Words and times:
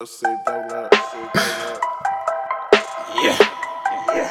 Yeah. 0.00 0.06
yeah. 4.14 4.30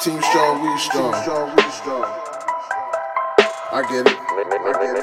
Team 0.00 0.22
strong, 0.22 0.62
we 0.62 0.78
strong. 0.78 1.12
Team 1.12 1.22
strong, 1.22 1.50
we 1.56 1.62
strong. 1.72 2.06
I 3.72 3.82
get 3.90 4.06
it. 4.06 4.14
I 4.14 4.46
get 4.78 4.94
it. 4.94 5.02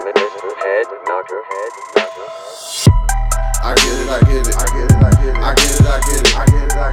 Head, 0.55 0.87
knock 1.05 1.27
your 1.29 1.43
head, 1.43 1.71
knock 1.97 2.15
your 2.15 2.29
head. 2.29 2.55
I 3.61 3.75
get 3.75 3.99
it, 3.99 4.07
I 4.07 4.19
get 4.23 4.47
it, 4.47 4.55
I 4.55 4.63
get 4.71 4.87
it, 4.87 4.95
I 4.95 5.11
get 5.11 5.27
it, 5.27 5.35
I 5.35 5.53
get 5.53 5.75
it, 5.75 5.83
I 5.83 5.99
get 5.99 6.15
it, 6.15 6.37
I 6.37 6.45
get 6.45 6.63
it. 6.63 6.88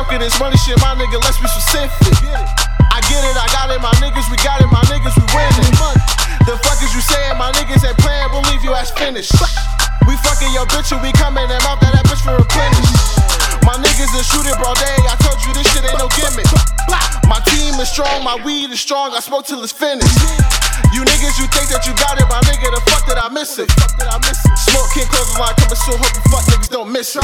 talking 0.00 0.24
this 0.24 0.32
money 0.40 0.56
shit, 0.56 0.80
my 0.80 0.96
nigga, 0.96 1.20
let's 1.20 1.36
be 1.36 1.44
specific. 1.44 2.16
I 2.24 3.04
get 3.04 3.20
it, 3.20 3.36
I 3.36 3.44
got 3.52 3.68
it, 3.68 3.84
my 3.84 3.92
niggas, 4.00 4.32
we 4.32 4.40
got 4.40 4.56
it, 4.64 4.70
my 4.72 4.80
niggas, 4.88 5.12
we 5.12 5.28
winning. 5.36 5.76
The 6.48 6.56
fuck 6.64 6.80
is 6.80 6.88
you 6.96 7.04
saying, 7.04 7.36
my 7.36 7.52
niggas 7.52 7.84
ain't 7.84 8.00
playing, 8.00 8.32
we'll 8.32 8.40
leave 8.48 8.64
you 8.64 8.72
ass 8.72 8.88
finished. 8.96 9.36
We 10.08 10.16
fucking 10.24 10.56
your 10.56 10.64
bitch 10.72 10.88
and 10.96 11.04
we 11.04 11.12
coming 11.20 11.44
and 11.44 11.60
mouth 11.68 11.84
that, 11.84 11.92
that 11.92 12.08
bitch 12.08 12.24
for 12.24 12.32
a 12.32 12.40
replenish. 12.40 12.88
My 13.68 13.76
niggas 13.76 14.08
is 14.16 14.24
shooting 14.24 14.56
broad 14.56 14.80
day, 14.80 14.96
I 15.04 15.20
told 15.20 15.36
you 15.44 15.52
this 15.52 15.68
shit 15.68 15.84
ain't 15.84 16.00
no 16.00 16.08
gimmick. 16.16 16.48
My 17.28 17.44
team 17.52 17.76
is 17.76 17.92
strong, 17.92 18.24
my 18.24 18.40
weed 18.40 18.72
is 18.72 18.80
strong, 18.80 19.12
I 19.12 19.20
smoke 19.20 19.44
till 19.44 19.60
it's 19.60 19.76
finished. 19.76 20.16
You 20.96 21.04
niggas, 21.04 21.36
you 21.36 21.44
think 21.52 21.68
that 21.76 21.84
you 21.84 21.92
got 22.00 22.16
it, 22.16 22.24
my 22.32 22.40
nigga, 22.48 22.72
the 22.72 22.80
fuck 22.88 23.04
did 23.04 23.20
I 23.20 23.28
miss 23.28 23.60
it? 23.60 23.68
Smoke, 23.68 24.88
can't 24.96 25.12
close 25.12 25.28
the 25.28 25.44
line, 25.44 25.52
coming 25.60 25.76
soon, 25.76 26.00
hope 26.00 26.16
you 26.16 26.24
fuck 26.32 26.48
niggas 26.48 26.72
don't 26.72 26.88
miss 26.88 27.20
it. 27.20 27.22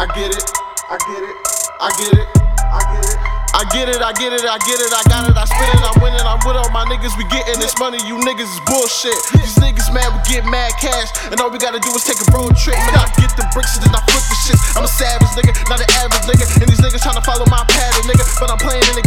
I 0.00 0.08
get 0.16 0.32
it. 0.32 0.65
I 0.88 0.98
get 1.02 1.18
it. 1.18 1.36
I 1.82 1.90
get 1.98 2.14
it. 2.14 2.28
I 2.62 2.80
get 2.94 3.04
it. 3.10 3.36
I 3.56 3.64
get 3.72 3.88
it, 3.88 4.04
I 4.04 4.12
get 4.12 4.36
it, 4.36 4.44
I 4.44 4.60
get 4.68 4.84
it, 4.84 4.92
I 4.92 5.00
got 5.08 5.24
it, 5.24 5.32
I 5.32 5.48
spit 5.48 5.64
it, 5.64 5.80
I'm 5.80 5.96
winning, 6.04 6.20
I'm 6.20 6.36
with 6.44 6.60
all 6.60 6.68
my 6.76 6.84
niggas, 6.92 7.16
we 7.16 7.24
getting 7.32 7.56
this 7.56 7.72
money, 7.80 7.96
you 8.04 8.20
niggas 8.20 8.52
is 8.52 8.60
bullshit. 8.68 9.16
These 9.32 9.56
niggas 9.56 9.88
mad, 9.96 10.12
we 10.12 10.20
get 10.28 10.44
mad 10.44 10.76
cash, 10.76 11.08
and 11.32 11.40
all 11.40 11.48
we 11.48 11.56
gotta 11.56 11.80
do 11.80 11.88
is 11.96 12.04
take 12.04 12.20
a 12.20 12.28
road 12.36 12.52
trip. 12.52 12.76
Man, 12.76 13.00
I 13.00 13.08
get 13.16 13.32
the 13.32 13.48
bricks 13.56 13.80
and 13.80 13.88
then 13.88 13.96
I 13.96 14.04
flip 14.04 14.20
the 14.28 14.36
shit. 14.44 14.60
I'm 14.76 14.84
a 14.84 14.92
savage 14.92 15.32
nigga, 15.40 15.56
not 15.72 15.80
an 15.80 15.88
average 16.04 16.28
nigga, 16.28 16.44
and 16.60 16.68
these 16.68 16.84
niggas 16.84 17.00
tryna 17.00 17.24
follow 17.24 17.48
my 17.48 17.64
pattern, 17.64 18.04
nigga, 18.04 18.28
but 18.36 18.52
I'm 18.52 18.60
playing 18.60 18.84
in 18.92 19.00
the 19.00 19.05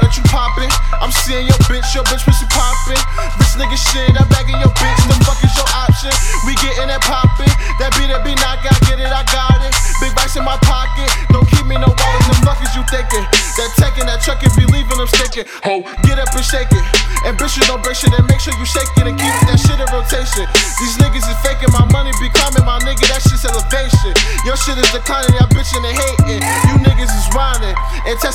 Got 0.00 0.08
it, 0.08 0.16
you 0.16 0.24
poppin'. 0.32 0.72
I'm 0.96 1.12
seeing 1.12 1.44
your 1.44 1.60
bitch, 1.68 1.84
your 1.92 2.04
bitch 2.08 2.24
pussy 2.24 2.48
poppin'. 2.48 2.96
This 3.36 3.52
nigga 3.60 3.76
shit, 3.76 4.08
I'm 4.16 4.24
bagging 4.32 4.56
your 4.56 4.72
bitch. 4.72 5.00
The 5.04 5.16
fuck 5.28 5.36
is 5.44 5.52
your 5.52 5.68
option? 5.76 6.08
We 6.48 6.56
gettin' 6.56 6.88
that 6.88 7.04
poppin'. 7.04 7.52
That 7.76 7.92
beat, 8.00 8.08
that 8.08 8.24
beat, 8.24 8.40
knock, 8.40 8.64
I 8.64 8.72
get 8.88 8.96
it, 8.96 9.12
I 9.12 9.20
got 9.28 9.60
it. 9.60 9.76
Big 10.00 10.16
racks 10.16 10.40
in 10.40 10.44
my 10.44 10.56
pocket. 10.64 11.12
Don't 11.28 11.44
keep 11.52 11.68
me 11.68 11.76
no 11.76 11.92
wallet. 11.92 12.24
The 12.32 12.40
fuck 12.40 12.56
is 12.64 12.72
you 12.72 12.80
thinking? 12.88 13.28
That 13.60 13.68
taking 13.76 14.08
that 14.08 14.24
truck 14.24 14.40
and 14.40 14.48
be 14.56 14.64
leaving 14.72 14.96
them 14.96 15.10
sticking. 15.12 15.44
Ho, 15.68 15.84
get 16.08 16.16
up 16.16 16.32
and 16.32 16.44
shake 16.48 16.72
it. 16.72 16.84
And 17.28 17.36
bitches 17.36 17.68
don't 17.68 17.84
break 17.84 18.00
shit 18.00 18.16
and 18.16 18.24
make 18.24 18.40
sure 18.40 18.56
you 18.56 18.64
shake 18.64 18.88
it 18.96 19.04
and 19.04 19.20
keep 19.20 19.36
that 19.52 19.60
shit 19.60 19.76
in 19.76 19.88
rotation. 19.92 20.48
These 20.80 20.96
niggas 20.96 21.28
is 21.28 21.38
faking 21.44 21.68
my 21.76 21.84
money, 21.92 22.08
be 22.16 22.32
climbing 22.32 22.64
my 22.64 22.80
nigga. 22.88 23.04
That 23.12 23.20
shit's 23.20 23.44
elevation. 23.44 24.16
Your 24.48 24.56
shit 24.56 24.80
is 24.80 24.88
declining, 24.96 25.36
y'all 25.36 25.52
bitchin' 25.52 25.84
and 25.84 25.92
hating 25.92 26.39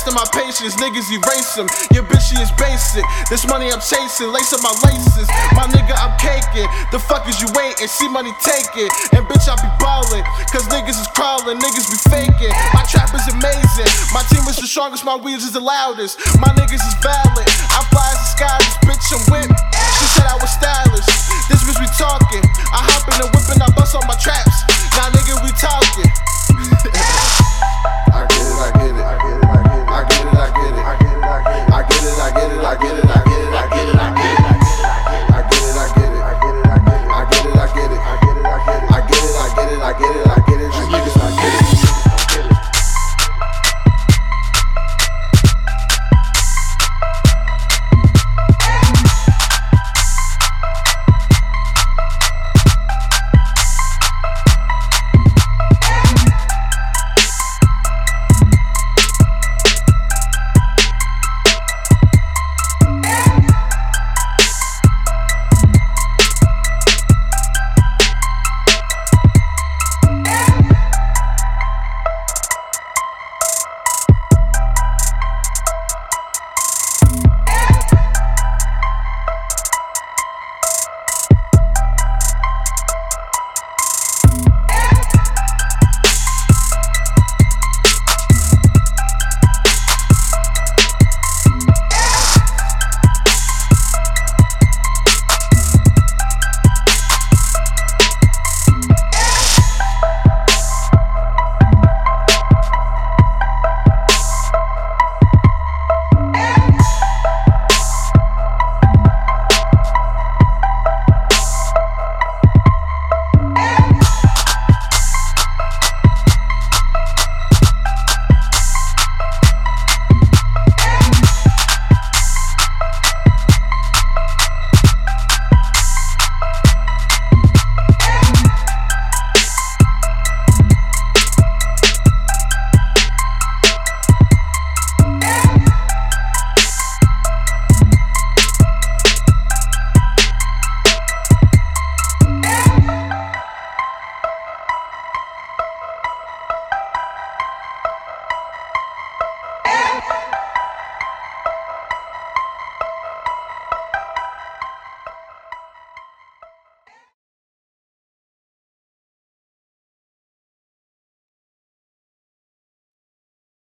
wasting 0.06 0.14
my 0.14 0.26
patience, 0.30 0.74
niggas 0.76 1.10
erase 1.10 1.54
them. 1.54 1.66
Your 1.90 2.04
bitch, 2.04 2.30
she 2.30 2.38
is 2.38 2.50
basic. 2.54 3.04
This 3.28 3.46
money 3.46 3.70
I'm 3.70 3.80
chasing, 3.80 4.30
lace 4.32 4.52
up 4.52 4.62
my 4.62 4.74
laces. 4.86 5.28
My 5.54 5.66
nigga, 5.66 5.94
I'm 5.98 6.14
caking. 6.18 6.68
The 6.92 6.98
fuck 6.98 7.26
is 7.28 7.40
you 7.40 7.48
waiting? 7.54 7.88
See 7.88 8.08
money 8.08 8.32
taking. 8.42 8.90
And 9.14 9.26
bitch, 9.26 9.48
I 9.48 9.56
be 9.58 9.70
ballin'. 9.82 10.22
Cause 10.52 10.66
niggas 10.68 10.98
is 11.00 11.08
crawling, 11.14 11.58
niggas 11.58 11.90
be 11.90 11.98
faking. 12.10 12.52
My 12.74 12.82
trap 12.86 13.10
is 13.14 13.26
amazing. 13.28 13.90
My 14.14 14.22
team 14.30 14.46
is 14.46 14.56
the 14.56 14.66
strongest, 14.66 15.04
my 15.04 15.16
wheels 15.16 15.42
is 15.42 15.52
the 15.52 15.60
loudest. 15.62 16.18
My 16.38 16.48
niggas 16.54 16.82
is 16.82 16.96
valid. 17.02 17.46
I 17.74 17.82
fly 17.90 18.06
as 18.14 18.18
the 18.22 18.28
sky, 18.38 18.56
this 18.62 18.78
bitch 18.86 19.06
I'm 19.10 19.22
whip. 19.32 19.50
She 19.98 20.06
said 20.14 20.26
I 20.26 20.36
was 20.38 20.50
stylish. 20.50 21.06
This 21.50 21.62
bitch 21.66 21.80
we 21.80 21.88
talking. 21.98 22.44
I 22.70 22.80
hop 22.84 23.06
in 23.10 23.16
the 23.18 23.28
whip 23.34 23.46
and 23.50 23.62
I 23.62 23.68
bust 23.74 23.94
on 23.96 24.06
my 24.06 24.16
traps. 24.22 24.66
Now 24.94 25.10
nigga, 25.10 25.42
we 25.42 25.50
talk. 25.58 25.75